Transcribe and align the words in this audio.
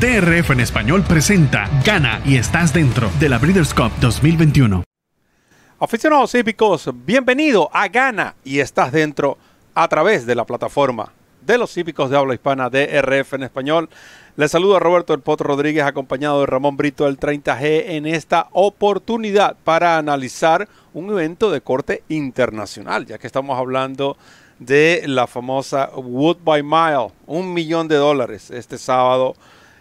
DRF 0.00 0.52
en 0.52 0.60
español 0.60 1.04
presenta 1.06 1.68
Gana 1.84 2.22
y 2.24 2.38
estás 2.38 2.72
dentro 2.72 3.10
de 3.20 3.28
la 3.28 3.36
Breeders' 3.36 3.74
Cup 3.74 3.92
2021. 4.00 4.82
Aficionados 5.78 6.34
hípicos, 6.34 6.88
bienvenido 7.04 7.68
a 7.70 7.86
Gana 7.88 8.34
y 8.42 8.60
estás 8.60 8.92
dentro 8.92 9.36
a 9.74 9.86
través 9.88 10.24
de 10.24 10.34
la 10.34 10.46
plataforma 10.46 11.12
de 11.42 11.58
los 11.58 11.76
hípicos 11.76 12.08
de 12.08 12.16
habla 12.16 12.32
hispana 12.32 12.70
DRF 12.70 13.34
en 13.34 13.42
español. 13.42 13.90
Les 14.36 14.50
saludo 14.50 14.76
a 14.76 14.80
Roberto 14.80 15.12
El 15.12 15.20
Potro 15.20 15.48
Rodríguez 15.48 15.84
acompañado 15.84 16.40
de 16.40 16.46
Ramón 16.46 16.78
Brito 16.78 17.04
del 17.04 17.20
30G 17.20 17.90
en 17.90 18.06
esta 18.06 18.48
oportunidad 18.52 19.54
para 19.64 19.98
analizar 19.98 20.66
un 20.94 21.10
evento 21.10 21.50
de 21.50 21.60
corte 21.60 22.04
internacional, 22.08 23.04
ya 23.04 23.18
que 23.18 23.26
estamos 23.26 23.58
hablando 23.58 24.16
de 24.60 25.02
la 25.04 25.26
famosa 25.26 25.90
Wood 25.94 26.38
by 26.42 26.62
Mile, 26.62 27.12
un 27.26 27.52
millón 27.52 27.86
de 27.86 27.96
dólares 27.96 28.50
este 28.50 28.78
sábado 28.78 29.34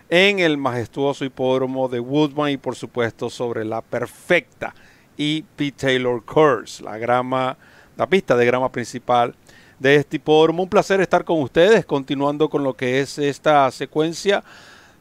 en 0.10 0.40
el 0.40 0.58
majestuoso 0.58 1.24
hipódromo 1.24 1.88
de 1.88 2.00
Woodbine 2.00 2.54
y 2.54 2.58
por 2.58 2.76
supuesto 2.76 3.30
sobre 3.30 3.64
la 3.64 3.82
perfecta 3.82 4.74
E.P. 5.18 5.72
Taylor 5.74 6.24
Course, 6.26 6.84
la 6.84 6.98
grama, 6.98 7.58
la 7.96 8.08
pista 8.08 8.36
de 8.36 8.46
grama 8.46 8.72
principal 8.72 9.36
de 9.78 9.96
este 9.96 10.18
hipódromo. 10.18 10.64
Un 10.64 10.70
placer 10.70 11.02
estar 11.02 11.24
con 11.24 11.42
ustedes, 11.42 11.86
continuando 11.86 12.50
con 12.50 12.64
lo 12.64 12.74
que 12.74 13.02
es 13.02 13.20
esta 13.20 13.70
secuencia 13.72 14.44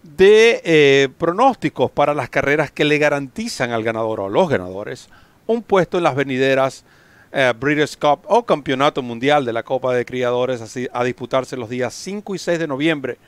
de 0.02 0.60
eh, 0.64 1.08
pronósticos 1.18 1.90
para 1.90 2.14
las 2.14 2.28
carreras 2.28 2.70
que 2.70 2.84
le 2.84 2.98
garantizan 2.98 3.72
al 3.72 3.82
ganador 3.82 4.20
o 4.20 4.26
a 4.26 4.30
los 4.30 4.48
ganadores 4.48 5.08
un 5.48 5.62
puesto 5.62 5.96
en 5.98 6.04
las 6.04 6.14
venideras 6.14 6.84
eh, 7.32 7.52
British 7.58 7.96
Cup 7.98 8.20
o 8.26 8.44
Campeonato 8.44 9.02
Mundial 9.02 9.44
de 9.44 9.52
la 9.52 9.62
Copa 9.62 9.94
de 9.94 10.04
Criadores 10.04 10.60
así, 10.60 10.88
a 10.92 11.02
disputarse 11.02 11.56
los 11.56 11.68
días 11.68 11.94
5 11.94 12.34
y 12.34 12.38
6 12.38 12.58
de 12.58 12.66
noviembre 12.66 13.18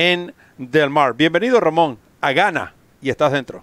en 0.00 0.32
Del 0.56 0.88
Mar. 0.88 1.14
Bienvenido 1.14 1.60
Ramón 1.60 1.98
a 2.22 2.32
Gana 2.32 2.72
y 3.02 3.10
estás 3.10 3.32
dentro. 3.32 3.62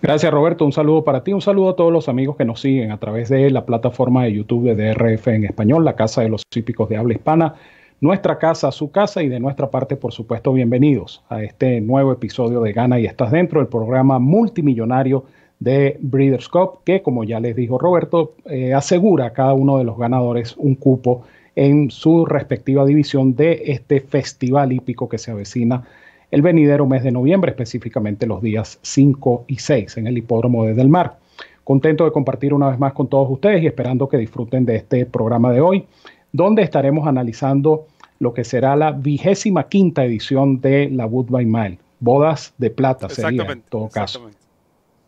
Gracias 0.00 0.32
Roberto, 0.32 0.64
un 0.64 0.70
saludo 0.70 1.02
para 1.02 1.24
ti, 1.24 1.32
un 1.32 1.40
saludo 1.40 1.70
a 1.70 1.76
todos 1.76 1.92
los 1.92 2.08
amigos 2.08 2.36
que 2.36 2.44
nos 2.44 2.60
siguen 2.60 2.92
a 2.92 2.98
través 2.98 3.28
de 3.30 3.50
la 3.50 3.66
plataforma 3.66 4.22
de 4.22 4.32
YouTube 4.32 4.72
de 4.72 4.94
DRF 4.94 5.26
en 5.26 5.44
español, 5.44 5.84
la 5.84 5.96
Casa 5.96 6.22
de 6.22 6.28
los 6.28 6.42
Típicos 6.48 6.88
de 6.88 6.96
Habla 6.96 7.14
Hispana, 7.14 7.56
nuestra 8.00 8.38
casa, 8.38 8.70
su 8.70 8.92
casa 8.92 9.24
y 9.24 9.28
de 9.28 9.40
nuestra 9.40 9.70
parte, 9.70 9.96
por 9.96 10.12
supuesto, 10.12 10.52
bienvenidos 10.52 11.20
a 11.28 11.42
este 11.42 11.80
nuevo 11.80 12.12
episodio 12.12 12.60
de 12.60 12.72
Gana 12.72 13.00
y 13.00 13.06
Estás 13.06 13.32
Dentro, 13.32 13.60
el 13.60 13.66
programa 13.66 14.20
multimillonario 14.20 15.24
de 15.58 15.98
Breeders' 16.00 16.48
Cup, 16.48 16.84
que 16.84 17.02
como 17.02 17.24
ya 17.24 17.40
les 17.40 17.56
dijo 17.56 17.76
Roberto, 17.76 18.34
eh, 18.46 18.72
asegura 18.72 19.26
a 19.26 19.32
cada 19.32 19.52
uno 19.52 19.78
de 19.78 19.84
los 19.84 19.98
ganadores 19.98 20.56
un 20.56 20.76
cupo 20.76 21.24
en 21.56 21.90
su 21.90 22.26
respectiva 22.26 22.84
división 22.84 23.34
de 23.34 23.62
este 23.66 24.00
festival 24.00 24.72
hípico 24.72 25.08
que 25.08 25.18
se 25.18 25.30
avecina 25.30 25.84
el 26.30 26.42
venidero 26.42 26.86
mes 26.86 27.02
de 27.02 27.10
noviembre, 27.10 27.50
específicamente 27.50 28.26
los 28.26 28.40
días 28.40 28.78
5 28.82 29.44
y 29.48 29.58
6 29.58 29.96
en 29.98 30.06
el 30.06 30.18
hipódromo 30.18 30.64
de 30.64 30.74
Del 30.74 30.88
Mar. 30.88 31.18
Contento 31.64 32.04
de 32.04 32.12
compartir 32.12 32.54
una 32.54 32.68
vez 32.68 32.78
más 32.78 32.92
con 32.92 33.08
todos 33.08 33.28
ustedes 33.30 33.62
y 33.62 33.66
esperando 33.66 34.08
que 34.08 34.16
disfruten 34.16 34.64
de 34.64 34.76
este 34.76 35.06
programa 35.06 35.52
de 35.52 35.60
hoy, 35.60 35.86
donde 36.32 36.62
estaremos 36.62 37.06
analizando 37.06 37.86
lo 38.18 38.32
que 38.32 38.44
será 38.44 38.76
la 38.76 38.92
vigésima 38.92 39.68
quinta 39.68 40.04
edición 40.04 40.60
de 40.60 40.88
la 40.90 41.06
Woodbine 41.06 41.46
Mile. 41.46 41.78
Bodas 41.98 42.54
de 42.58 42.70
plata 42.70 43.08
sería 43.08 43.42
en 43.44 43.62
todo 43.62 43.88
caso 43.88 44.30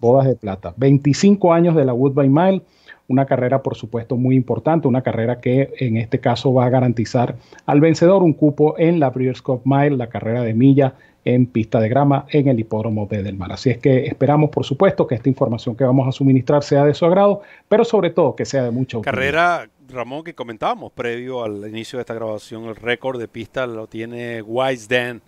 bodas 0.02 0.26
de 0.26 0.34
plata. 0.34 0.74
25 0.76 1.54
años 1.54 1.74
de 1.76 1.84
la 1.86 1.94
Woodbine 1.94 2.28
Mile, 2.28 2.62
una 3.12 3.27
carrera 3.27 3.62
por 3.62 3.77
supuesto 3.77 4.16
muy 4.16 4.34
importante, 4.34 4.88
una 4.88 5.02
carrera 5.02 5.41
que 5.41 5.72
en 5.78 5.96
este 5.96 6.18
caso 6.18 6.52
va 6.52 6.66
a 6.66 6.70
garantizar 6.70 7.36
al 7.66 7.80
vencedor 7.80 8.22
un 8.22 8.32
cupo 8.32 8.74
en 8.78 8.98
la 8.98 9.10
Breeders' 9.10 9.42
Cup 9.42 9.62
Mile, 9.64 9.96
la 9.96 10.08
carrera 10.08 10.42
de 10.42 10.54
milla 10.54 10.94
en 11.24 11.46
pista 11.46 11.78
de 11.78 11.88
grama 11.88 12.27
en 12.30 12.48
el 12.48 12.58
hipódromo 12.58 13.06
de 13.06 13.22
Del 13.22 13.36
Mar. 13.36 13.52
Así 13.52 13.70
es 13.70 13.78
que 13.78 14.06
esperamos, 14.06 14.50
por 14.50 14.64
supuesto, 14.64 15.06
que 15.06 15.14
esta 15.14 15.28
información 15.28 15.77
que 15.77 15.84
vamos 15.84 16.08
a 16.08 16.12
suministrar 16.12 16.64
sea 16.64 16.84
de 16.84 16.94
su 16.94 17.06
agrado, 17.06 17.42
pero 17.69 17.84
sobre 17.84 18.10
todo 18.10 18.34
que 18.34 18.44
sea 18.44 18.64
de 18.64 18.70
mucha 18.72 18.98
utilidad. 18.98 19.14
Carrera, 19.14 19.69
Ramón, 19.88 20.25
que 20.25 20.34
comentábamos 20.34 20.91
previo 20.92 21.44
al 21.44 21.69
inicio 21.69 21.98
de 21.98 22.00
esta 22.00 22.14
grabación, 22.14 22.64
el 22.64 22.75
récord 22.75 23.20
de 23.20 23.28
pista 23.28 23.66
lo 23.66 23.87
tiene 23.87 24.42
Wise 24.42 24.88
Dan 24.88 25.22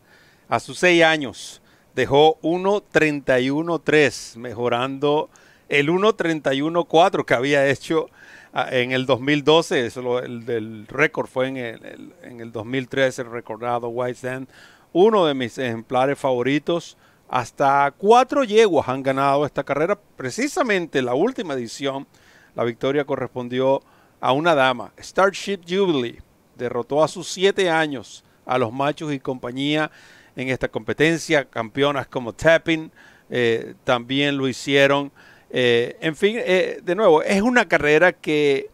a 0.49 0.59
sus 0.59 0.79
seis 0.79 1.03
años 1.05 1.63
dejó 1.95 2.39
1.31.3, 2.43 4.37
mejorando 4.37 5.31
el 5.69 5.89
1.31.4 5.89 7.25
que 7.25 7.35
había 7.35 7.67
hecho 7.69 8.09
ah, 8.53 8.69
en 8.71 8.93
el 8.93 9.07
2012. 9.07 9.87
Eso 9.87 10.19
el, 10.21 10.87
récord 10.89 11.27
fue 11.27 11.49
en 11.49 11.57
el, 11.57 12.13
en 12.23 12.41
el 12.41 12.53
2013, 12.53 13.23
el 13.23 13.31
recordado 13.31 13.89
White 13.89 14.19
Sand. 14.19 14.49
Uno 14.93 15.27
de 15.27 15.35
mis 15.35 15.59
ejemplares 15.59 16.19
favoritos. 16.19 16.97
Hasta 17.29 17.93
cuatro 17.97 18.45
yeguas 18.45 18.89
han 18.89 19.03
ganado 19.03 19.47
esta 19.47 19.65
carrera. 19.65 19.99
Precisamente 20.17 21.03
la 21.03 21.15
última 21.15 21.55
edición, 21.55 22.07
la 22.55 22.65
victoria 22.65 23.05
correspondió 23.05 23.83
a 24.21 24.33
una 24.33 24.55
dama, 24.55 24.93
Starship 24.99 25.61
Jubilee. 25.69 26.23
Derrotó 26.57 27.03
a 27.03 27.09
sus 27.09 27.29
siete 27.29 27.69
años 27.71 28.25
a 28.47 28.59
los 28.59 28.73
machos 28.73 29.13
y 29.13 29.19
compañía 29.19 29.91
en 30.37 30.49
esta 30.49 30.69
competencia, 30.69 31.45
campeonas 31.45 32.07
como 32.07 32.33
Tapping 32.33 32.91
eh, 33.31 33.75
también 33.85 34.37
lo 34.37 34.49
hicieron. 34.49 35.13
Eh, 35.57 35.97
en 36.01 36.17
fin, 36.17 36.37
eh, 36.41 36.81
de 36.83 36.97
nuevo, 36.97 37.23
es 37.23 37.41
una 37.41 37.69
carrera 37.69 38.13
que 38.13 38.71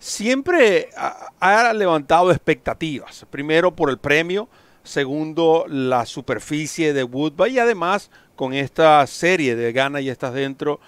siempre 0.00 0.88
ha, 0.96 1.72
levantado 1.72 2.32
expectativas. 2.32 3.24
Primero 3.30 3.76
por 3.76 3.90
el 3.90 3.98
premio, 3.98 4.48
segundo 4.82 5.66
la 5.68 6.04
superficie 6.04 6.92
de 6.92 7.04
Woodbine 7.04 7.50
y 7.50 7.58
además 7.60 8.10
con 8.34 8.54
esta 8.54 9.06
serie 9.06 9.54
de 9.54 9.72
Gana 9.72 10.00
y 10.00 10.08
estás 10.08 10.34
dentro 10.34 10.80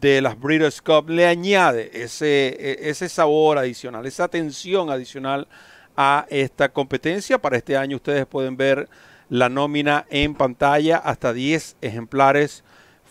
de 0.00 0.22
las 0.22 0.38
Breeders' 0.38 0.80
Cup 0.80 1.10
le 1.10 1.26
añade 1.26 1.90
ese, 1.92 2.88
e, 2.88 2.94
sabor 2.94 3.58
adicional, 3.58 4.06
esa 4.06 4.22
atención 4.22 4.90
adicional 4.90 5.48
a 5.96 6.24
esta 6.30 6.68
competencia. 6.68 7.38
Para 7.38 7.56
este 7.56 7.76
año 7.76 7.96
ustedes 7.96 8.26
pueden 8.26 8.56
ver 8.56 8.88
la 9.28 9.48
nómina 9.48 10.06
en 10.08 10.36
pantalla. 10.36 10.98
Hasta 10.98 11.32
10 11.32 11.78
ejemplares 11.80 12.62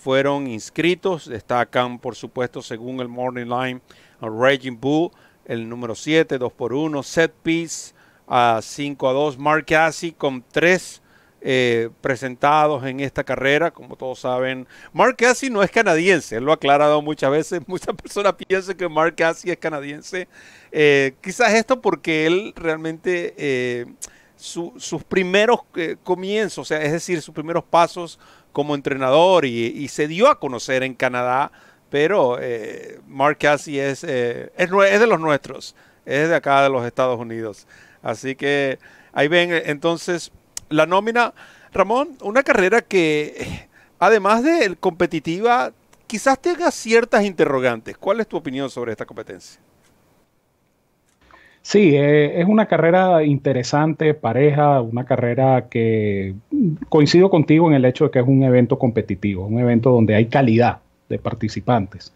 fueron 0.03 0.47
inscritos. 0.47 1.29
Destacan, 1.29 1.97
por 1.97 2.15
supuesto, 2.15 2.61
según 2.61 2.99
el 2.99 3.07
Morning 3.07 3.45
Line, 3.45 3.81
Raging 4.21 4.77
Bull, 4.79 5.11
el 5.45 5.69
número 5.69 5.95
7, 5.95 6.37
2 6.37 6.51
por 6.51 6.73
1, 6.73 7.01
Set 7.03 7.31
Piece, 7.41 7.93
a 8.27 8.59
5 8.61 9.07
a 9.07 9.13
2, 9.13 9.37
Mark 9.37 9.65
Cassie 9.65 10.13
con 10.13 10.43
3 10.51 11.01
eh, 11.41 11.89
presentados 12.01 12.85
en 12.85 12.99
esta 12.99 13.23
carrera. 13.23 13.71
Como 13.71 13.95
todos 13.95 14.19
saben, 14.19 14.67
Mark 14.91 15.15
Cassie 15.15 15.49
no 15.49 15.63
es 15.63 15.71
canadiense, 15.71 16.35
él 16.35 16.43
lo 16.43 16.51
ha 16.51 16.55
aclarado 16.55 17.01
muchas 17.01 17.31
veces. 17.31 17.61
Muchas 17.67 17.95
personas 17.95 18.33
piensan 18.33 18.75
que 18.75 18.89
Mark 18.89 19.15
Cassie 19.15 19.53
es 19.53 19.57
canadiense. 19.57 20.27
Eh, 20.71 21.15
quizás 21.21 21.53
esto 21.53 21.81
porque 21.81 22.27
él 22.27 22.53
realmente 22.57 23.33
eh, 23.37 23.85
sus 24.35 25.03
primeros 25.07 25.61
comienzos, 26.03 26.57
o 26.57 26.65
sea, 26.65 26.81
es 26.81 26.91
decir, 26.91 27.21
sus 27.21 27.33
primeros 27.33 27.63
pasos 27.63 28.19
como 28.53 28.75
entrenador 28.75 29.45
y, 29.45 29.87
se 29.89 30.07
dio 30.07 30.29
a 30.29 30.39
conocer 30.39 30.83
en 30.83 30.93
Canadá, 30.93 31.51
pero 31.89 32.37
eh, 32.39 32.99
Mark 33.07 33.39
Cassie 33.39 33.85
es, 33.85 34.03
eh, 34.03 34.51
es, 34.55 34.69
es, 34.71 34.99
de 34.99 35.07
los 35.07 35.19
nuestros, 35.19 35.75
es 36.05 36.29
de 36.29 36.35
acá 36.35 36.63
de 36.63 36.69
los 36.69 36.85
Estados 36.85 37.19
Unidos. 37.19 37.67
Así 38.01 38.35
que 38.35 38.79
ahí 39.11 39.27
ven 39.27 39.51
entonces 39.65 40.31
la 40.69 40.85
nómina. 40.85 41.33
Ramón, 41.73 42.17
una 42.21 42.43
carrera 42.43 42.81
que 42.81 43.67
además 43.99 44.43
de 44.43 44.75
competitiva, 44.79 45.73
quizás 46.07 46.39
tenga 46.39 46.69
ciertas 46.71 47.23
interrogantes. 47.23 47.97
¿Cuál 47.97 48.19
es 48.19 48.27
tu 48.27 48.37
opinión 48.37 48.69
sobre 48.69 48.91
esta 48.91 49.05
competencia? 49.05 49.59
Sí, 51.63 51.96
eh, 51.96 52.41
es 52.41 52.47
una 52.47 52.66
carrera 52.68 53.24
interesante, 53.24 54.13
pareja, 54.13 54.81
una 54.81 55.06
carrera 55.06 55.69
que 55.69 56.35
coincido 56.90 57.29
contigo 57.29 57.69
en 57.69 57.75
el 57.75 57.86
hecho 57.86 58.04
de 58.06 58.12
que 58.12 58.19
es 58.19 58.27
un 58.27 58.44
evento 58.44 58.77
competitivo, 58.77 59.45
un 59.48 59.60
evento 59.60 59.89
donde 59.89 60.13
hay 60.13 60.25
calidad 60.25 60.80
de 61.07 61.19
participantes. 61.19 62.13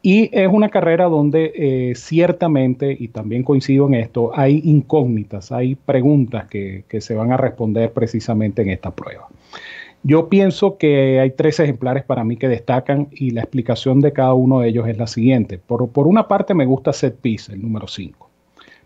Y 0.00 0.30
es 0.32 0.48
una 0.50 0.70
carrera 0.70 1.04
donde 1.04 1.52
eh, 1.54 1.94
ciertamente, 1.96 2.96
y 2.98 3.08
también 3.08 3.42
coincido 3.42 3.86
en 3.88 3.94
esto, 3.94 4.30
hay 4.34 4.62
incógnitas, 4.64 5.52
hay 5.52 5.74
preguntas 5.74 6.46
que, 6.48 6.84
se 7.00 7.14
van 7.14 7.30
a 7.32 7.36
responder 7.36 7.92
precisamente 7.92 8.62
en 8.62 8.70
esta 8.70 8.90
prueba. 8.92 9.28
Yo 10.02 10.30
pienso 10.30 10.78
que 10.78 11.20
hay 11.20 11.32
tres 11.32 11.60
ejemplares 11.60 12.04
para 12.04 12.24
mí 12.24 12.38
que 12.38 12.48
destacan 12.48 13.08
y 13.12 13.32
la 13.32 13.42
explicación 13.42 14.00
de 14.00 14.12
cada 14.14 14.32
uno 14.32 14.60
de 14.60 14.68
ellos 14.68 14.88
es 14.88 14.96
la 14.96 15.06
siguiente. 15.08 15.58
Por, 15.58 15.90
por 15.90 16.06
una 16.06 16.26
parte 16.26 16.54
me 16.54 16.64
gusta 16.64 16.94
Set 16.94 17.16
Piece, 17.20 17.52
el 17.52 17.60
número 17.60 17.86
5 17.86 18.27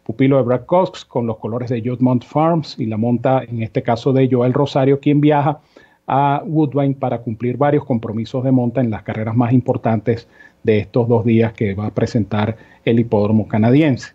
pupilo 0.04 0.36
de 0.36 0.42
Brad 0.42 0.64
Cox 0.66 1.04
con 1.04 1.26
los 1.26 1.38
colores 1.38 1.70
de 1.70 1.82
Jodmont 1.84 2.24
Farms 2.24 2.76
y 2.78 2.86
la 2.86 2.96
monta, 2.96 3.42
en 3.44 3.62
este 3.62 3.82
caso 3.82 4.12
de 4.12 4.28
Joel 4.30 4.52
Rosario, 4.52 5.00
quien 5.00 5.20
viaja 5.20 5.60
a 6.06 6.42
Woodbine 6.44 6.94
para 6.94 7.18
cumplir 7.18 7.56
varios 7.56 7.84
compromisos 7.84 8.42
de 8.44 8.52
monta 8.52 8.80
en 8.80 8.90
las 8.90 9.02
carreras 9.02 9.36
más 9.36 9.52
importantes 9.52 10.26
de 10.62 10.78
estos 10.78 11.08
dos 11.08 11.24
días 11.24 11.52
que 11.52 11.74
va 11.74 11.86
a 11.86 11.94
presentar 11.94 12.56
el 12.84 12.98
hipódromo 12.98 13.46
canadiense. 13.48 14.12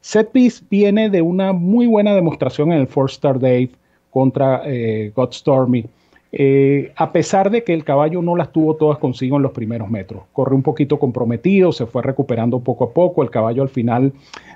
Set 0.00 0.30
Piece 0.30 0.64
viene 0.70 1.10
de 1.10 1.22
una 1.22 1.52
muy 1.52 1.86
buena 1.86 2.14
demostración 2.14 2.72
en 2.72 2.80
el 2.80 2.86
Four 2.86 3.10
Star 3.10 3.38
Dave 3.38 3.70
contra 4.10 4.62
eh, 4.64 5.12
Godstormy. 5.14 5.86
Eh, 6.30 6.92
a 6.96 7.10
pesar 7.10 7.50
de 7.50 7.64
que 7.64 7.72
el 7.72 7.84
caballo 7.84 8.20
no 8.20 8.36
las 8.36 8.52
tuvo 8.52 8.76
todas 8.76 8.98
consigo 8.98 9.36
en 9.38 9.42
los 9.42 9.52
primeros 9.52 9.88
metros, 9.88 10.24
corrió 10.34 10.56
un 10.56 10.62
poquito 10.62 10.98
comprometido, 10.98 11.72
se 11.72 11.86
fue 11.86 12.02
recuperando 12.02 12.60
poco 12.60 12.84
a 12.84 12.92
poco, 12.92 13.22
el 13.22 13.30
caballo 13.30 13.62
al 13.62 13.70
final 13.70 14.12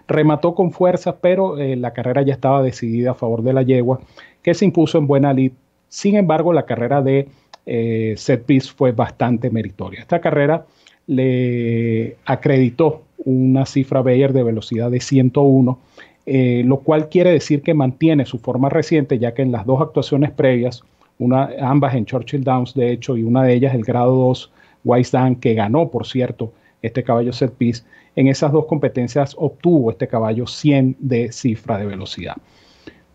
remató 0.07 0.55
con 0.55 0.73
fuerza, 0.73 1.17
pero 1.17 1.59
eh, 1.59 1.77
la 1.77 1.95
carrera 1.95 2.23
ya 2.23 2.35
estaba 2.35 2.63
decidida 2.63 3.13
a 3.13 3.15
favor 3.15 3.43
de 3.43 3.55
la 3.55 3.63
yegua, 3.63 4.01
que 4.43 4.53
se 4.53 4.67
impuso 4.67 4.99
en 4.99 5.07
buena 5.07 5.33
lid. 5.33 5.53
Sin 5.89 6.17
embargo, 6.17 6.53
la 6.53 6.67
carrera 6.67 7.01
de 7.01 7.29
eh, 7.65 8.15
set 8.17 8.45
piece 8.45 8.71
fue 8.75 8.93
bastante 8.93 9.51
meritoria. 9.51 10.01
Esta 10.01 10.21
carrera 10.21 10.67
le 11.07 12.17
acreditó 12.25 13.03
una 13.25 13.67
cifra 13.67 14.03
Bayer 14.03 14.33
de 14.33 14.43
velocidad 14.43 14.91
de 14.91 15.01
101, 15.01 15.79
eh, 16.27 16.63
lo 16.65 16.79
cual 16.79 17.09
quiere 17.09 17.31
decir 17.31 17.63
que 17.63 17.75
mantiene 17.75 18.27
su 18.27 18.39
forma 18.39 18.69
reciente, 18.69 19.19
ya 19.19 19.33
que 19.35 19.43
en 19.43 19.53
las 19.53 19.67
dos 19.67 19.81
actuaciones 19.81 20.31
previas, 20.31 20.83
ambas 21.61 21.94
en 21.94 22.05
Churchill 22.05 22.44
Downs, 22.44 22.75
de 22.75 22.93
hecho, 22.93 23.17
y 23.17 23.23
una 23.23 23.43
de 23.44 23.55
ellas 23.55 23.75
el 23.75 23.85
grado 23.85 24.14
2 24.14 24.53
Wise 24.85 25.37
que 25.41 25.55
ganó, 25.55 25.91
por 25.91 26.06
cierto, 26.06 26.53
este 26.82 27.05
caballo 27.05 27.32
set 27.32 27.53
piece, 27.53 27.85
en 28.17 28.29
esas 28.29 28.53
dos 28.53 28.67
competencias 28.67 29.35
obtuvo 29.38 29.91
este 29.91 30.09
caballo 30.09 30.47
100 30.47 30.97
de 30.99 31.32
cifra 31.32 31.79
de 31.79 31.87
velocidad. 31.87 32.37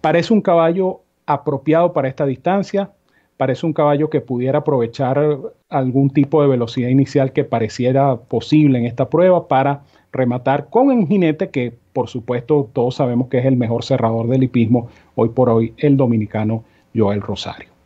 Parece 0.01 0.33
un 0.33 0.41
caballo 0.41 1.01
apropiado 1.25 1.94
para 1.94 2.07
esta 2.07 2.25
distancia, 2.25 2.91
parece 3.35 3.65
un 3.65 3.73
caballo 3.73 4.09
que 4.09 4.21
pudiera 4.21 4.59
aprovechar 4.59 5.38
algún 5.69 6.09
tipo 6.09 6.41
de 6.41 6.47
velocidad 6.47 6.89
inicial 6.89 7.33
que 7.33 7.43
pareciera 7.43 8.15
posible 8.15 8.79
en 8.79 8.85
esta 8.85 9.09
prueba 9.09 9.47
para 9.47 9.83
rematar 10.11 10.69
con 10.69 10.88
un 10.88 11.07
jinete 11.07 11.50
que 11.50 11.73
por 11.93 12.07
supuesto 12.07 12.69
todos 12.73 12.95
sabemos 12.95 13.27
que 13.27 13.39
es 13.39 13.45
el 13.45 13.57
mejor 13.57 13.83
cerrador 13.83 14.27
del 14.27 14.43
hipismo 14.43 14.88
hoy 15.15 15.29
por 15.29 15.50
hoy, 15.50 15.73
el 15.77 15.97
dominicano 15.97 16.63
Joel 16.95 17.21
Rosario. 17.21 17.76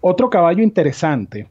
Otro 0.00 0.30
caballo 0.30 0.62
interesante, 0.62 1.48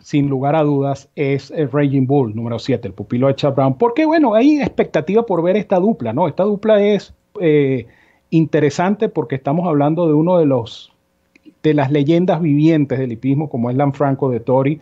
sin 0.00 0.28
lugar 0.28 0.56
a 0.56 0.62
dudas, 0.62 1.10
es 1.14 1.50
el 1.50 1.70
Raging 1.70 2.06
Bull 2.06 2.34
número 2.34 2.58
7, 2.58 2.88
el 2.88 2.94
pupilo 2.94 3.26
de 3.26 3.34
Chad 3.34 3.54
Brown, 3.54 3.76
porque 3.76 4.06
bueno, 4.06 4.34
hay 4.34 4.60
expectativa 4.60 5.26
por 5.26 5.42
ver 5.42 5.56
esta 5.56 5.78
dupla, 5.78 6.12
¿no? 6.12 6.26
Esta 6.26 6.44
dupla 6.44 6.82
es 6.82 7.14
eh, 7.40 7.86
interesante 8.30 9.08
porque 9.08 9.34
estamos 9.34 9.66
hablando 9.66 10.06
de 10.06 10.14
uno 10.14 10.38
de 10.38 10.46
los 10.46 10.92
de 11.62 11.74
las 11.74 11.90
leyendas 11.90 12.40
vivientes 12.40 12.98
del 12.98 13.12
hipismo, 13.12 13.50
como 13.50 13.70
es 13.70 13.76
Lanfranco 13.76 14.30
de 14.30 14.40
Tori, 14.40 14.80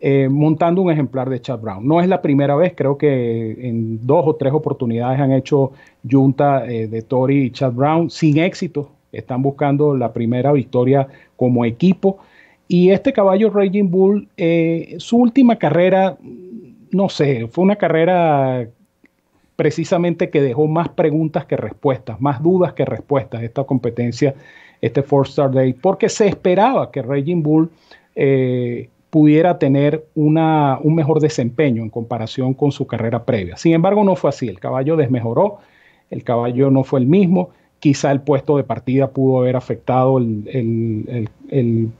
eh, 0.00 0.28
montando 0.28 0.82
un 0.82 0.90
ejemplar 0.90 1.30
de 1.30 1.40
Chad 1.40 1.60
Brown. 1.60 1.86
No 1.86 2.00
es 2.00 2.08
la 2.08 2.20
primera 2.20 2.56
vez, 2.56 2.74
creo 2.76 2.98
que 2.98 3.68
en 3.68 4.06
dos 4.06 4.24
o 4.26 4.34
tres 4.34 4.52
oportunidades 4.52 5.20
han 5.20 5.32
hecho 5.32 5.72
junta 6.10 6.66
eh, 6.66 6.88
de 6.88 7.02
Tori 7.02 7.44
y 7.44 7.50
Chad 7.50 7.72
Brown 7.72 8.10
sin 8.10 8.38
éxito. 8.38 8.90
Están 9.12 9.42
buscando 9.42 9.96
la 9.96 10.12
primera 10.12 10.52
victoria 10.52 11.08
como 11.36 11.64
equipo. 11.64 12.18
Y 12.68 12.90
este 12.90 13.12
caballo 13.12 13.50
Raging 13.50 13.90
Bull, 13.90 14.28
eh, 14.36 14.96
su 14.98 15.18
última 15.18 15.56
carrera, 15.56 16.16
no 16.90 17.08
sé, 17.08 17.46
fue 17.48 17.64
una 17.64 17.76
carrera 17.76 18.68
precisamente 19.56 20.30
que 20.30 20.42
dejó 20.42 20.66
más 20.66 20.90
preguntas 20.90 21.46
que 21.46 21.56
respuestas, 21.56 22.20
más 22.20 22.42
dudas 22.42 22.74
que 22.74 22.84
respuestas 22.84 23.42
esta 23.42 23.64
competencia, 23.64 24.34
este 24.80 25.02
Four 25.02 25.26
Star 25.26 25.50
Day, 25.50 25.72
porque 25.72 26.08
se 26.08 26.28
esperaba 26.28 26.90
que 26.90 27.02
Raging 27.02 27.42
Bull 27.42 27.70
eh, 28.14 28.90
pudiera 29.10 29.58
tener 29.58 30.04
una, 30.14 30.78
un 30.82 30.94
mejor 30.94 31.20
desempeño 31.20 31.82
en 31.82 31.88
comparación 31.88 32.52
con 32.52 32.70
su 32.70 32.86
carrera 32.86 33.24
previa. 33.24 33.56
Sin 33.56 33.72
embargo, 33.72 34.04
no 34.04 34.14
fue 34.14 34.28
así, 34.28 34.48
el 34.48 34.60
caballo 34.60 34.96
desmejoró, 34.96 35.58
el 36.10 36.22
caballo 36.22 36.70
no 36.70 36.84
fue 36.84 37.00
el 37.00 37.06
mismo, 37.06 37.50
quizá 37.86 38.10
el 38.10 38.20
puesto 38.20 38.56
de 38.56 38.64
partida 38.64 39.12
pudo 39.12 39.38
haber 39.38 39.54
afectado 39.54 40.18
el, 40.18 41.28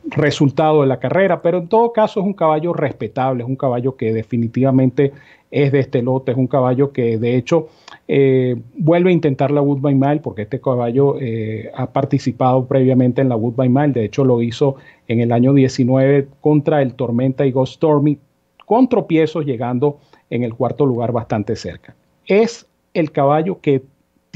resultado 0.09 0.81
de 0.81 0.89
la 0.89 0.99
carrera, 0.99 1.43
pero 1.43 1.59
en 1.59 1.69
todo 1.69 1.93
caso 1.93 2.19
es 2.19 2.27
un 2.27 2.33
caballo 2.33 2.73
respetable, 2.73 3.45
es 3.45 3.49
un 3.49 3.55
caballo 3.55 3.95
que 3.97 4.13
definitivamente 4.13 5.13
es 5.49 5.71
de 5.71 5.79
este 5.79 6.03
lote, 6.03 6.33
es 6.33 6.37
un 6.37 6.49
caballo 6.49 6.93
que 6.93 7.19
de 7.19 7.37
hecho 7.37 7.69
eh, 8.09 8.57
vuelve 8.77 9.11
a 9.11 9.13
intentar 9.13 9.53
la 9.53 9.63
Wood 9.63 9.81
by 9.81 9.95
Mile 9.95 10.19
porque 10.25 10.43
este 10.43 10.61
caballo 10.61 11.19
eh, 11.21 11.71
ha 11.73 11.87
participado 11.87 12.67
previamente 12.67 13.23
en 13.23 13.29
la 13.29 13.37
Wood 13.37 13.55
by 13.55 13.69
Mile, 13.69 13.93
de 13.93 14.07
hecho 14.07 14.25
lo 14.25 14.43
hizo 14.43 14.75
en 15.07 15.21
el 15.21 15.31
año 15.31 15.55
19 15.55 16.27
contra 16.41 16.83
el 16.83 16.95
Tormenta 16.95 17.47
y 17.47 17.53
Ghost 17.53 17.75
Stormy, 17.75 18.19
con 18.65 18.89
tropiezos 18.89 19.47
llegando 19.47 20.01
en 20.31 20.43
el 20.43 20.53
cuarto 20.53 20.85
lugar 20.85 21.13
bastante 21.13 21.55
cerca. 21.55 21.95
Es 22.27 22.67
el 22.93 23.13
caballo 23.13 23.61
que 23.61 23.83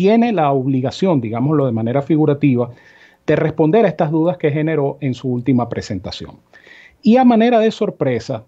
tiene 0.00 0.32
la 0.32 0.50
obligación, 0.50 1.20
digámoslo 1.20 1.66
de 1.66 1.72
manera 1.72 2.00
figurativa, 2.00 2.70
de 3.26 3.36
responder 3.36 3.84
a 3.84 3.88
estas 3.88 4.10
dudas 4.10 4.38
que 4.38 4.50
generó 4.50 4.96
en 5.02 5.12
su 5.12 5.28
última 5.28 5.68
presentación. 5.68 6.36
Y 7.02 7.18
a 7.18 7.24
manera 7.26 7.58
de 7.58 7.70
sorpresa, 7.70 8.44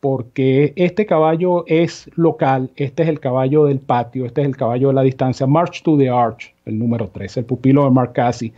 porque 0.00 0.72
este 0.74 1.06
caballo 1.06 1.62
es 1.68 2.10
local, 2.16 2.72
este 2.74 3.04
es 3.04 3.08
el 3.08 3.20
caballo 3.20 3.66
del 3.66 3.78
patio, 3.78 4.26
este 4.26 4.40
es 4.40 4.48
el 4.48 4.56
caballo 4.56 4.88
de 4.88 4.94
la 4.94 5.02
distancia, 5.02 5.46
March 5.46 5.84
to 5.84 5.96
the 5.96 6.10
Arch, 6.10 6.52
el 6.64 6.76
número 6.76 7.06
3, 7.06 7.36
el 7.36 7.44
pupilo 7.44 7.84
de 7.84 7.90
Mark 7.90 8.12
Cassie. 8.12 8.52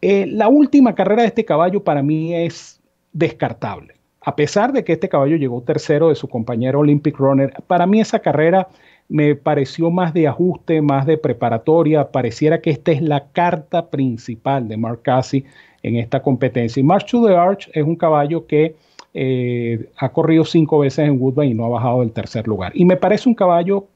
Eh, 0.00 0.24
la 0.28 0.48
última 0.48 0.94
carrera 0.94 1.20
de 1.20 1.28
este 1.28 1.44
caballo 1.44 1.84
para 1.84 2.02
mí 2.02 2.34
es 2.34 2.80
descartable. 3.12 3.96
A 4.22 4.34
pesar 4.34 4.72
de 4.72 4.82
que 4.82 4.94
este 4.94 5.10
caballo 5.10 5.36
llegó 5.36 5.60
tercero 5.60 6.08
de 6.08 6.14
su 6.14 6.26
compañero 6.26 6.80
Olympic 6.80 7.18
Runner, 7.18 7.52
para 7.66 7.86
mí 7.86 8.00
esa 8.00 8.20
carrera 8.20 8.66
me 9.08 9.34
pareció 9.34 9.90
más 9.90 10.12
de 10.14 10.26
ajuste, 10.28 10.82
más 10.82 11.06
de 11.06 11.18
preparatoria. 11.18 12.10
Pareciera 12.10 12.60
que 12.60 12.70
esta 12.70 12.92
es 12.92 13.02
la 13.02 13.28
carta 13.28 13.88
principal 13.88 14.68
de 14.68 14.76
Mark 14.76 15.02
Cassie 15.02 15.44
en 15.82 15.96
esta 15.96 16.22
competencia. 16.22 16.80
Y 16.80 16.84
March 16.84 17.10
to 17.10 17.26
the 17.26 17.34
Arch 17.34 17.70
es 17.72 17.84
un 17.84 17.96
caballo 17.96 18.46
que 18.46 18.74
eh, 19.14 19.88
ha 19.96 20.10
corrido 20.10 20.44
cinco 20.44 20.80
veces 20.80 21.06
en 21.06 21.20
Woodbine 21.20 21.52
y 21.52 21.54
no 21.54 21.64
ha 21.64 21.68
bajado 21.68 22.00
del 22.00 22.12
tercer 22.12 22.46
lugar. 22.46 22.72
Y 22.74 22.84
me 22.84 22.96
parece 22.96 23.28
un 23.28 23.34
caballo 23.34 23.86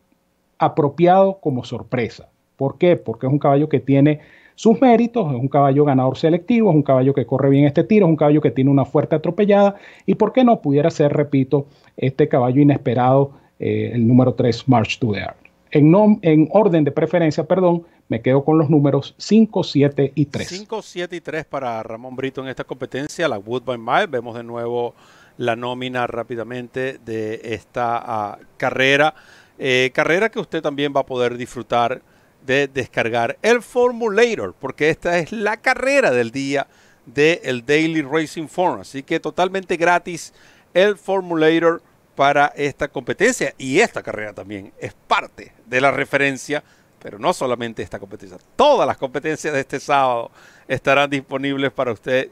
apropiado 0.59 1.39
como 1.41 1.65
sorpresa. 1.65 2.29
¿Por 2.57 2.79
qué? 2.79 2.97
Porque 2.97 3.27
es 3.27 3.33
un 3.33 3.39
caballo 3.39 3.69
que 3.69 3.81
tiene 3.81 4.21
sus 4.55 4.81
méritos, 4.81 5.33
es 5.33 5.41
un 5.41 5.49
caballo 5.49 5.87
ganador 5.87 6.19
selectivo, 6.19 6.69
es 6.69 6.77
un 6.77 6.83
caballo 6.83 7.15
que 7.15 7.25
corre 7.25 7.49
bien 7.49 7.65
este 7.65 7.83
tiro, 7.83 8.05
es 8.05 8.11
un 8.11 8.17
caballo 8.17 8.43
que 8.43 8.51
tiene 8.51 8.71
una 8.71 8.85
fuerte 8.85 9.17
atropellada 9.17 9.77
y 10.05 10.17
por 10.17 10.35
qué 10.35 10.45
no 10.45 10.61
pudiera 10.61 10.91
ser, 10.91 11.15
repito, 11.15 11.67
este 11.97 12.29
caballo 12.29 12.61
inesperado 12.61 13.40
eh, 13.61 13.93
el 13.95 14.09
número 14.09 14.35
3, 14.35 14.69
March 14.69 14.99
to 14.99 15.13
the 15.13 15.23
Art. 15.23 15.37
En, 15.71 15.95
en, 16.23 16.49
orden 16.51 16.83
de 16.83 16.91
preferencia, 16.91 17.45
perdón, 17.45 17.85
me 18.09 18.23
quedo 18.23 18.45
con 18.45 18.59
los 18.59 18.71
números 18.71 19.15
5, 19.19 19.63
7 19.63 20.13
y 20.17 20.27
3. 20.27 20.49
5, 20.49 20.83
7 20.83 21.15
y 21.15 21.21
3 21.21 21.45
para 21.45 21.81
Ramón 21.83 22.17
Brito 22.17 22.41
en 22.41 22.49
esta 22.49 22.65
competencia, 22.65 23.29
la 23.29 23.39
Woodbine 23.39 23.79
Mile. 23.79 24.07
Vemos 24.09 24.35
de 24.35 24.43
nuevo 24.43 24.95
la 25.37 25.55
nómina 25.55 26.07
rápidamente 26.07 26.99
de 27.05 27.41
esta 27.45 28.39
uh, 28.41 28.45
carrera. 28.57 29.15
Eh, 29.59 29.91
carrera 29.95 30.31
que 30.31 30.41
usted 30.41 30.61
también 30.61 30.93
va 30.97 31.01
a 31.01 31.07
poder 31.07 31.37
disfrutar 31.37 32.03
de 32.45 32.67
descargar 32.67 33.39
el 33.43 33.63
Formulator, 33.63 34.55
porque 34.59 34.89
esta 34.89 35.19
es 35.19 35.31
la 35.31 35.59
carrera 35.59 36.11
del 36.11 36.31
día 36.31 36.67
del 37.07 37.65
Daily 37.65 38.03
Racing 38.03 38.49
Forum. 38.49 38.81
Así 38.81 39.03
que 39.03 39.21
totalmente 39.21 39.77
gratis 39.77 40.33
el 40.75 40.97
Formulator 40.97 41.83
para 42.15 42.47
esta 42.57 42.89
competencia 42.89 43.55
y 43.57 43.81
esta 43.81 44.03
carrera 44.03 44.33
también 44.33 44.73
es 44.79 44.95
parte 44.95 45.53
de 45.67 45.81
la 45.81 45.91
referencia, 45.91 46.63
pero 47.01 47.19
no 47.19 47.33
solamente 47.33 47.83
esta 47.83 47.99
competencia, 47.99 48.39
todas 48.57 48.87
las 48.87 48.97
competencias 48.97 49.55
de 49.55 49.61
este 49.61 49.81
sábado 49.81 50.31
estarán 50.69 51.09
disponibles 51.09 51.73
para 51.73 51.93
usted 51.93 52.29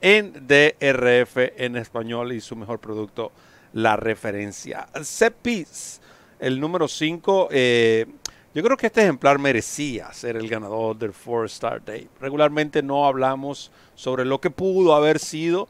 en 0.00 0.32
DRF 0.46 1.36
en 1.56 1.76
español 1.76 2.32
y 2.32 2.40
su 2.40 2.56
mejor 2.56 2.78
producto, 2.78 3.32
la 3.72 3.96
referencia. 3.96 4.88
Cepis, 5.02 6.00
el 6.38 6.58
número 6.58 6.88
5, 6.88 7.48
eh, 7.50 8.06
yo 8.54 8.62
creo 8.64 8.76
que 8.76 8.86
este 8.86 9.02
ejemplar 9.02 9.38
merecía 9.38 10.12
ser 10.12 10.36
el 10.36 10.48
ganador 10.48 10.98
del 10.98 11.12
Four 11.12 11.46
Star 11.46 11.84
Day. 11.84 12.08
Regularmente 12.20 12.82
no 12.82 13.06
hablamos 13.06 13.70
sobre 13.94 14.24
lo 14.24 14.40
que 14.40 14.50
pudo 14.50 14.94
haber 14.94 15.18
sido, 15.20 15.68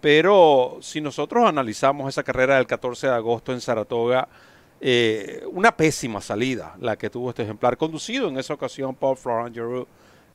pero 0.00 0.78
si 0.80 1.00
nosotros 1.00 1.44
analizamos 1.44 2.08
esa 2.08 2.22
carrera 2.22 2.56
del 2.56 2.66
14 2.66 3.08
de 3.08 3.14
agosto 3.14 3.52
en 3.52 3.60
Saratoga, 3.60 4.28
eh, 4.80 5.44
una 5.52 5.76
pésima 5.76 6.22
salida 6.22 6.74
la 6.80 6.96
que 6.96 7.10
tuvo 7.10 7.28
este 7.30 7.42
ejemplar, 7.42 7.76
conducido 7.76 8.28
en 8.28 8.38
esa 8.38 8.54
ocasión 8.54 8.94
por 8.94 9.18
Florent 9.18 9.54
Giroux, 9.54 9.86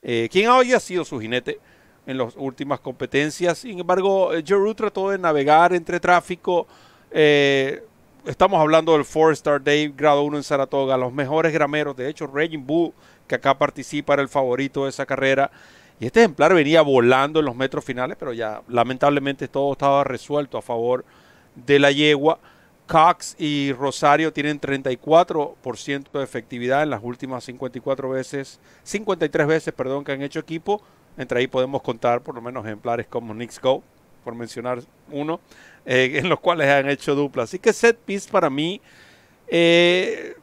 eh, 0.03 0.29
quien 0.31 0.49
había 0.49 0.79
sido 0.79 1.03
su 1.03 1.19
jinete 1.19 1.59
en 2.05 2.19
las 2.19 2.35
últimas 2.35 2.79
competencias. 2.79 3.57
Sin 3.57 3.79
embargo, 3.79 4.33
eh, 4.33 4.43
Giroux 4.45 4.75
trató 4.75 5.09
de 5.09 5.17
navegar 5.17 5.73
entre 5.73 5.99
tráfico. 5.99 6.67
estamos 7.11 8.59
hablando 8.59 8.93
del 8.93 9.05
Four 9.05 9.33
Star 9.33 9.63
Day, 9.63 9.91
grado 9.95 10.21
1 10.23 10.37
en 10.37 10.43
Saratoga, 10.43 10.97
los 10.97 11.11
mejores 11.11 11.51
grameros. 11.51 11.95
De 11.95 12.07
hecho, 12.07 12.27
Regin 12.27 12.65
Boo, 12.65 12.93
que 13.27 13.35
acá 13.35 13.57
participa, 13.57 14.13
era 14.13 14.21
el 14.21 14.29
favorito 14.29 14.83
de 14.83 14.89
esa 14.89 15.07
carrera. 15.07 15.49
Y 15.99 16.05
este 16.05 16.19
ejemplar 16.19 16.53
venía 16.53 16.81
volando 16.81 17.39
en 17.39 17.45
los 17.45 17.55
metros 17.55 17.85
finales, 17.85 18.17
pero 18.19 18.33
ya 18.33 18.61
lamentablemente 18.67 19.47
todo 19.47 19.71
estaba 19.71 20.03
resuelto 20.03 20.57
a 20.57 20.61
favor 20.61 21.05
de 21.55 21.79
la 21.79 21.91
yegua. 21.91 22.39
Cox 22.85 23.35
y 23.39 23.71
Rosario 23.73 24.31
tienen 24.31 24.59
34% 24.59 26.11
de 26.11 26.23
efectividad 26.23 26.83
en 26.83 26.91
las 26.91 27.01
últimas 27.01 27.43
54 27.45 28.09
veces, 28.09 28.59
53 28.83 29.47
veces, 29.47 29.73
perdón, 29.73 30.03
que 30.03 30.11
han 30.11 30.21
hecho 30.21 30.39
equipo. 30.39 30.81
Entre 31.17 31.39
ahí 31.39 31.47
podemos 31.47 31.81
contar 31.81 32.21
por 32.21 32.35
lo 32.35 32.41
menos 32.41 32.65
ejemplares 32.65 33.07
como 33.07 33.33
Knicks 33.33 33.59
Go, 33.59 33.81
por 34.23 34.35
mencionar 34.35 34.81
uno, 35.09 35.39
eh, 35.85 36.11
en 36.15 36.29
los 36.29 36.41
cuales 36.41 36.69
han 36.69 36.89
hecho 36.89 37.15
dupla. 37.15 37.43
Así 37.43 37.57
que 37.57 37.71
set 37.71 37.97
piece 37.97 38.29
para 38.29 38.49
mí, 38.49 38.81
eh, 39.47 40.35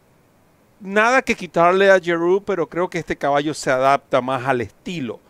nada 0.80 1.20
que 1.20 1.36
quitarle 1.36 1.90
a 1.90 2.00
Giroud, 2.00 2.42
pero 2.42 2.66
creo 2.66 2.88
que 2.88 2.98
este 2.98 3.16
caballo 3.16 3.52
se 3.52 3.70
adapta 3.70 4.20
más 4.22 4.46
al 4.46 4.62
estilo 4.62 5.20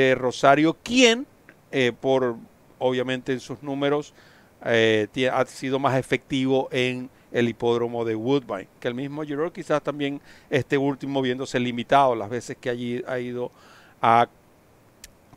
de 0.00 0.14
Rosario, 0.14 0.76
quien, 0.82 1.26
eh, 1.72 1.92
por 1.98 2.36
obviamente 2.78 3.32
en 3.32 3.40
sus 3.40 3.62
números, 3.62 4.14
ha 4.62 5.44
sido 5.46 5.78
más 5.78 5.96
efectivo 5.96 6.68
en 6.72 7.08
el 7.30 7.48
hipódromo 7.48 8.04
de 8.04 8.14
Woodbine, 8.14 8.68
que 8.80 8.88
el 8.88 8.94
mismo 8.94 9.22
Giroud 9.22 9.52
quizás 9.52 9.82
también 9.82 10.20
este 10.50 10.78
último 10.78 11.22
viéndose 11.22 11.60
limitado 11.60 12.14
las 12.14 12.30
veces 12.30 12.56
que 12.58 12.70
allí 12.70 13.04
ha 13.06 13.18
ido 13.18 13.52
a 14.00 14.28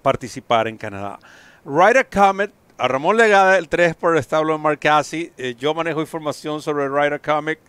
participar 0.02 0.68
en 0.68 0.78
Canadá. 0.78 1.20
Ryder 1.66 2.08
Comet, 2.08 2.52
a 2.78 2.88
Ramón 2.88 3.18
Legada, 3.18 3.58
el 3.58 3.68
3 3.68 3.96
por 3.96 4.14
el 4.14 4.20
establo 4.20 4.54
de 4.54 4.60
Mark 4.60 4.80
eh, 5.12 5.56
yo 5.60 5.74
manejo 5.74 6.00
información 6.00 6.62
sobre 6.62 6.88
Ryder 6.88 7.20
Comet, 7.20 7.60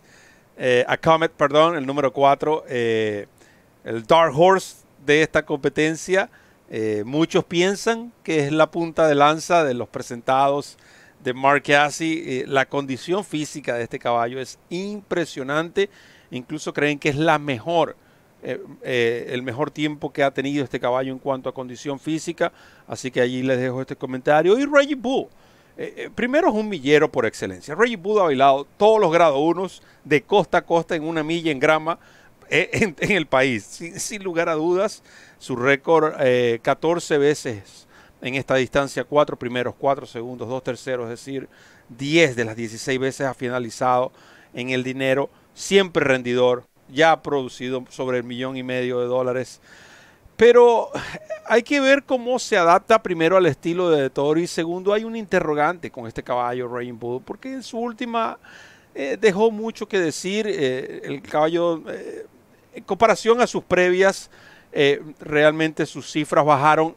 eh, 0.57 0.85
a 0.87 0.95
Comet, 0.97 1.31
perdón, 1.31 1.75
el 1.75 1.85
número 1.85 2.13
4, 2.13 2.65
eh, 2.69 3.27
el 3.83 4.05
Dark 4.05 4.33
Horse 4.37 4.77
de 5.05 5.21
esta 5.23 5.43
competencia. 5.43 6.29
Muchos 7.05 7.43
piensan 7.43 8.13
que 8.23 8.45
es 8.45 8.51
la 8.51 8.71
punta 8.71 9.07
de 9.07 9.15
lanza 9.15 9.65
de 9.65 9.73
los 9.73 9.89
presentados 9.89 10.77
de 11.21 11.33
Mark 11.33 11.63
Cassie. 11.63 12.45
la 12.47 12.65
condición 12.65 13.25
física 13.25 13.75
de 13.75 13.83
este 13.83 13.99
caballo 13.99 14.39
es 14.39 14.57
impresionante. 14.69 15.89
Incluso 16.31 16.73
creen 16.73 16.97
que 16.97 17.09
es 17.09 17.17
la 17.17 17.39
mejor 17.39 17.97
eh, 18.43 18.59
eh, 18.81 19.27
el 19.29 19.43
mejor 19.43 19.69
tiempo 19.69 20.11
que 20.11 20.23
ha 20.23 20.31
tenido 20.31 20.63
este 20.63 20.79
caballo 20.79 21.11
en 21.11 21.19
cuanto 21.19 21.49
a 21.49 21.53
condición 21.53 21.99
física. 21.99 22.51
Así 22.87 23.11
que 23.11 23.21
allí 23.21 23.43
les 23.43 23.59
dejo 23.59 23.81
este 23.81 23.95
comentario. 23.95 24.57
Y 24.57 24.65
Reggie 24.65 24.95
Bull. 24.95 25.27
Eh, 25.77 26.09
primero 26.13 26.49
es 26.49 26.53
un 26.53 26.67
millero 26.67 27.11
por 27.11 27.25
excelencia. 27.25 27.75
Reggie 27.75 27.97
Bull 27.97 28.19
ha 28.19 28.23
bailado 28.23 28.65
todos 28.77 28.99
los 28.99 29.11
grados 29.11 29.39
unos 29.39 29.83
de 30.03 30.21
costa 30.23 30.59
a 30.59 30.61
costa 30.63 30.95
en 30.95 31.03
una 31.03 31.23
milla 31.23 31.51
en 31.51 31.59
grama 31.59 31.99
en, 32.51 33.11
el 33.11 33.25
país. 33.25 33.63
Sin, 33.95 34.23
lugar 34.23 34.49
a 34.49 34.53
dudas, 34.53 35.03
su 35.39 35.55
récord 35.55 36.13
14 36.61 37.17
veces 37.17 37.87
en 38.21 38.35
esta 38.35 38.55
distancia, 38.55 39.03
cuatro 39.03 39.37
primeros, 39.37 39.73
cuatro 39.77 40.05
segundos, 40.05 40.47
dos 40.47 40.63
terceros, 40.63 41.05
es 41.05 41.19
decir, 41.19 41.49
10 41.89 42.35
de 42.35 42.45
las 42.45 42.55
16 42.55 42.99
veces 42.99 43.27
ha 43.27 43.33
finalizado 43.33 44.11
en 44.53 44.69
el 44.69 44.83
dinero, 44.83 45.29
siempre 45.53 46.03
rendidor, 46.03 46.65
ya 46.89 47.13
ha 47.13 47.21
producido 47.21 47.83
sobre 47.89 48.19
el 48.19 48.23
millón 48.23 48.57
y 48.57 48.63
medio 48.63 48.99
de 48.99 49.07
dólares. 49.07 49.59
Pero 50.37 50.89
hay 51.47 51.63
que 51.63 51.79
ver 51.79 52.03
cómo 52.03 52.39
se 52.39 52.57
adapta 52.57 53.01
primero 53.01 53.37
al 53.37 53.45
estilo 53.45 53.89
de 53.89 54.09
Toro 54.09 54.39
y 54.39 54.47
segundo 54.47 54.93
hay 54.93 55.03
un 55.03 55.15
interrogante 55.15 55.91
con 55.91 56.07
este 56.07 56.23
caballo 56.23 56.67
Rainbow 56.67 57.21
porque 57.21 57.53
en 57.53 57.63
su 57.63 57.77
última 57.77 58.39
eh, 58.93 59.17
dejó 59.19 59.51
mucho 59.51 59.87
que 59.87 59.99
decir. 59.99 60.47
Eh, 60.49 61.01
el 61.03 61.21
caballo, 61.21 61.83
eh, 61.89 62.25
en 62.73 62.83
comparación 62.83 63.41
a 63.41 63.47
sus 63.47 63.63
previas, 63.63 64.29
realmente 65.19 65.85
sus 65.85 66.09
cifras 66.09 66.45
bajaron 66.45 66.95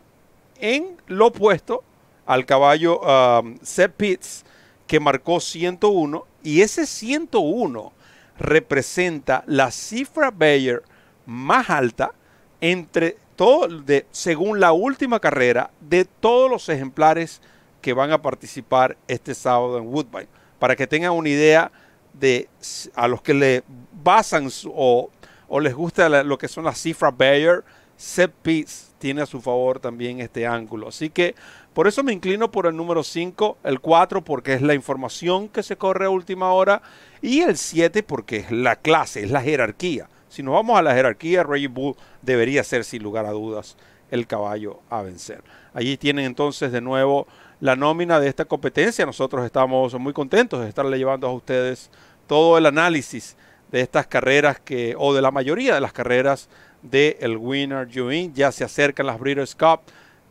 en 0.60 0.96
lo 1.08 1.26
opuesto 1.26 1.82
al 2.26 2.46
caballo 2.46 3.00
um, 3.00 3.58
Seth 3.62 3.92
Pitts 3.92 4.44
que 4.86 5.00
marcó 5.00 5.40
101 5.40 6.24
y 6.42 6.60
ese 6.60 6.86
101 6.86 7.92
representa 8.38 9.44
la 9.46 9.70
cifra 9.70 10.30
Bayer 10.30 10.82
más 11.26 11.70
alta 11.70 12.12
entre 12.60 13.16
todo, 13.36 13.68
de, 13.68 14.06
según 14.10 14.60
la 14.60 14.72
última 14.72 15.20
carrera, 15.20 15.70
de 15.80 16.04
todos 16.04 16.50
los 16.50 16.68
ejemplares 16.68 17.40
que 17.80 17.92
van 17.92 18.12
a 18.12 18.22
participar 18.22 18.96
este 19.08 19.34
sábado 19.34 19.78
en 19.78 19.86
Woodbine. 19.86 20.28
Para 20.58 20.76
que 20.76 20.86
tengan 20.86 21.12
una 21.12 21.28
idea 21.28 21.70
de 22.12 22.48
a 22.94 23.08
los 23.08 23.20
que 23.20 23.34
le 23.34 23.64
basan 23.92 24.48
o, 24.68 25.10
o 25.56 25.60
les 25.60 25.72
gusta 25.72 26.08
lo 26.24 26.36
que 26.36 26.48
son 26.48 26.64
las 26.64 26.80
cifras 26.80 27.16
Bayer, 27.16 27.62
Set 27.96 28.32
Piece 28.42 28.86
tiene 28.98 29.22
a 29.22 29.26
su 29.26 29.40
favor 29.40 29.78
también 29.78 30.18
este 30.18 30.48
ángulo. 30.48 30.88
Así 30.88 31.10
que 31.10 31.36
por 31.72 31.86
eso 31.86 32.02
me 32.02 32.12
inclino 32.12 32.50
por 32.50 32.66
el 32.66 32.74
número 32.74 33.04
5, 33.04 33.58
el 33.62 33.78
4 33.78 34.24
porque 34.24 34.54
es 34.54 34.62
la 34.62 34.74
información 34.74 35.48
que 35.48 35.62
se 35.62 35.76
corre 35.76 36.06
a 36.06 36.10
última 36.10 36.52
hora 36.52 36.82
y 37.22 37.42
el 37.42 37.56
7 37.56 38.02
porque 38.02 38.38
es 38.38 38.50
la 38.50 38.74
clase, 38.74 39.22
es 39.22 39.30
la 39.30 39.42
jerarquía. 39.42 40.08
Si 40.28 40.42
nos 40.42 40.54
vamos 40.54 40.76
a 40.76 40.82
la 40.82 40.92
jerarquía, 40.92 41.44
Reggie 41.44 41.68
Bull 41.68 41.94
debería 42.20 42.64
ser 42.64 42.82
sin 42.82 43.04
lugar 43.04 43.24
a 43.24 43.30
dudas 43.30 43.76
el 44.10 44.26
caballo 44.26 44.80
a 44.90 45.02
vencer. 45.02 45.44
Allí 45.72 45.96
tienen 45.96 46.24
entonces 46.24 46.72
de 46.72 46.80
nuevo 46.80 47.28
la 47.60 47.76
nómina 47.76 48.18
de 48.18 48.26
esta 48.26 48.44
competencia. 48.44 49.06
Nosotros 49.06 49.46
estamos 49.46 49.94
muy 50.00 50.14
contentos 50.14 50.62
de 50.62 50.68
estarle 50.68 50.98
llevando 50.98 51.28
a 51.28 51.32
ustedes 51.32 51.92
todo 52.26 52.58
el 52.58 52.66
análisis 52.66 53.36
de 53.74 53.80
estas 53.80 54.06
carreras 54.06 54.60
que, 54.60 54.94
o 54.96 55.12
de 55.12 55.20
la 55.20 55.32
mayoría 55.32 55.74
de 55.74 55.80
las 55.80 55.92
carreras 55.92 56.48
del 56.80 57.16
el 57.18 57.36
Winner 57.36 57.88
Join. 57.92 58.32
Ya 58.32 58.52
se 58.52 58.62
acercan 58.62 59.04
las 59.04 59.18
Breeders' 59.18 59.56
Cup 59.56 59.80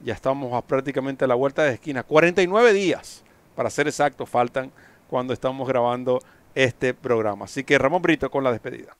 ya 0.01 0.13
estamos 0.13 0.63
prácticamente 0.63 1.25
a 1.25 1.27
la 1.27 1.35
vuelta 1.35 1.63
de 1.63 1.73
esquina. 1.73 2.03
49 2.03 2.71
días, 2.71 3.21
para 3.53 3.69
ser 3.69 3.87
exacto, 3.87 4.25
faltan 4.25 4.71
cuando 5.09 5.33
estamos 5.33 5.67
grabando 5.67 6.19
este 6.55 6.93
programa. 6.93 7.43
Así 7.43 7.65
que 7.65 7.77
Ramón 7.77 8.01
Brito 8.01 8.31
con 8.31 8.45
la 8.45 8.51
despedida. 8.53 8.95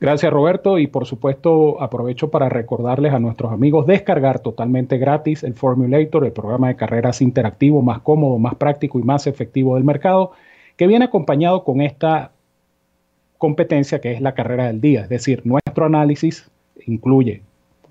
Gracias 0.00 0.32
Roberto 0.32 0.78
y 0.80 0.88
por 0.88 1.06
supuesto 1.06 1.80
aprovecho 1.80 2.28
para 2.28 2.48
recordarles 2.48 3.14
a 3.14 3.20
nuestros 3.20 3.52
amigos 3.52 3.86
descargar 3.86 4.40
totalmente 4.40 4.98
gratis 4.98 5.44
el 5.44 5.54
Formulator, 5.54 6.26
el 6.26 6.32
programa 6.32 6.66
de 6.66 6.76
carreras 6.76 7.22
interactivo 7.22 7.80
más 7.80 8.00
cómodo, 8.00 8.38
más 8.38 8.56
práctico 8.56 8.98
y 8.98 9.04
más 9.04 9.28
efectivo 9.28 9.76
del 9.76 9.84
mercado, 9.84 10.32
que 10.76 10.88
viene 10.88 11.04
acompañado 11.04 11.62
con 11.62 11.80
esta 11.80 12.33
competencia 13.44 14.00
que 14.00 14.10
es 14.10 14.22
la 14.22 14.32
carrera 14.32 14.68
del 14.68 14.80
día. 14.80 15.02
Es 15.02 15.10
decir, 15.10 15.42
nuestro 15.44 15.84
análisis 15.84 16.50
incluye 16.86 17.42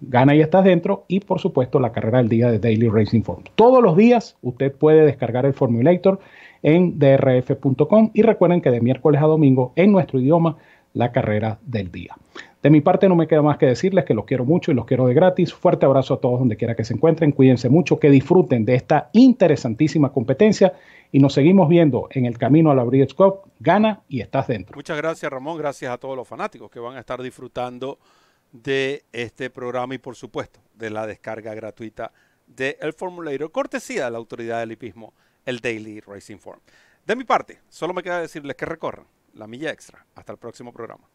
Gana 0.01 0.33
y 0.35 0.41
estás 0.41 0.65
dentro 0.65 1.05
y 1.07 1.19
por 1.19 1.39
supuesto 1.39 1.79
la 1.79 1.91
carrera 1.91 2.17
del 2.17 2.27
día 2.27 2.49
de 2.49 2.57
Daily 2.57 2.89
Racing 2.89 3.21
Form. 3.21 3.43
Todos 3.53 3.83
los 3.83 3.95
días 3.95 4.35
usted 4.41 4.73
puede 4.73 5.05
descargar 5.05 5.45
el 5.45 5.53
Formulator 5.53 6.19
en 6.63 6.97
drf.com 6.97 8.09
y 8.15 8.23
recuerden 8.23 8.61
que 8.61 8.71
de 8.71 8.81
miércoles 8.81 9.21
a 9.21 9.27
domingo 9.27 9.73
en 9.75 9.91
nuestro 9.91 10.19
idioma 10.19 10.57
la 10.93 11.11
carrera 11.11 11.59
del 11.67 11.91
día. 11.91 12.15
De 12.63 12.69
mi 12.69 12.79
parte 12.79 13.09
no 13.09 13.17
me 13.17 13.27
queda 13.27 13.41
más 13.41 13.57
que 13.57 13.65
decirles 13.65 14.05
que 14.05 14.13
los 14.13 14.23
quiero 14.23 14.45
mucho 14.45 14.71
y 14.71 14.73
los 14.73 14.85
quiero 14.85 15.05
de 15.05 15.13
gratis. 15.13 15.53
Fuerte 15.53 15.85
abrazo 15.85 16.13
a 16.13 16.21
todos 16.21 16.39
donde 16.39 16.55
quiera 16.55 16.75
que 16.75 16.85
se 16.85 16.93
encuentren. 16.93 17.33
Cuídense 17.33 17.67
mucho, 17.67 17.99
que 17.99 18.09
disfruten 18.09 18.63
de 18.63 18.75
esta 18.75 19.09
interesantísima 19.11 20.13
competencia 20.13 20.71
y 21.11 21.19
nos 21.19 21.33
seguimos 21.33 21.67
viendo 21.67 22.07
en 22.11 22.25
el 22.25 22.37
camino 22.37 22.71
a 22.71 22.75
la 22.75 22.85
Breeders' 22.85 23.13
Cup. 23.13 23.51
Gana 23.59 24.03
y 24.07 24.21
estás 24.21 24.47
dentro. 24.47 24.77
Muchas 24.77 24.95
gracias 24.95 25.29
Ramón, 25.29 25.57
gracias 25.57 25.91
a 25.91 25.97
todos 25.97 26.15
los 26.15 26.25
fanáticos 26.25 26.71
que 26.71 26.79
van 26.79 26.95
a 26.95 27.01
estar 27.01 27.21
disfrutando 27.21 27.99
de 28.53 29.03
este 29.11 29.49
programa 29.49 29.95
y 29.95 29.97
por 29.97 30.15
supuesto 30.15 30.61
de 30.73 30.89
la 30.89 31.05
descarga 31.05 31.53
gratuita 31.53 32.13
del 32.47 32.77
el 32.79 32.93
Formulator, 32.93 33.51
cortesía 33.51 34.05
de 34.05 34.11
la 34.11 34.19
autoridad 34.19 34.61
del 34.61 34.71
hipismo, 34.71 35.13
el 35.45 35.59
Daily 35.59 35.99
Racing 35.99 36.37
Form. 36.37 36.61
De 37.05 37.17
mi 37.17 37.25
parte, 37.25 37.59
solo 37.67 37.93
me 37.93 38.03
queda 38.03 38.21
decirles 38.21 38.55
que 38.55 38.65
recorran 38.65 39.05
la 39.33 39.47
milla 39.47 39.69
extra. 39.69 40.05
Hasta 40.15 40.31
el 40.31 40.37
próximo 40.37 40.71
programa. 40.71 41.09